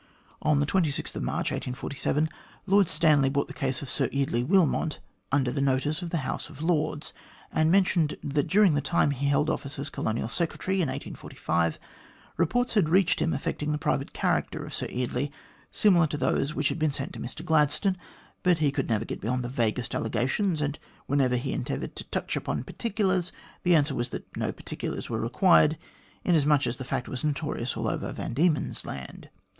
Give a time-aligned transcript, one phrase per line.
[0.41, 2.27] '"On March 26, 1847,
[2.65, 4.97] Lord Stanley brought the case of Sir Eardley Wilmot
[5.31, 7.13] under the notice of the House of Lords,
[7.53, 11.77] and mentioned that, during the time he held office as Colonial Secretary in 1845,
[12.35, 15.31] reports had reached him affecting the private character of Sir Eardley,
[15.69, 17.95] similar to those that had been sent to Mr Gladstone,
[18.41, 22.35] but he could never get beyond the vaguest allegations, and whenever he attempted to touch
[22.35, 23.31] upon particulars,
[23.61, 25.77] the answer was that no particulars were required,
[26.23, 29.29] inasmuch as the fact was notorious all over Van Diemen's Land.